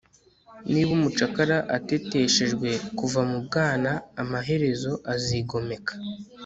niba 0.71 0.89
umucakara 0.97 1.57
ateteshejwe 1.77 2.69
kuva 2.97 3.19
mu 3.29 3.37
bwana, 3.45 3.91
amaherezo 4.21 4.91
azigomeka 5.13 5.93